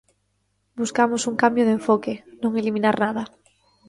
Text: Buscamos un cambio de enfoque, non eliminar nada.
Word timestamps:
Buscamos 0.79 1.27
un 1.29 1.35
cambio 1.43 1.63
de 1.65 1.75
enfoque, 1.77 2.13
non 2.41 2.51
eliminar 2.61 2.95
nada. 3.05 3.23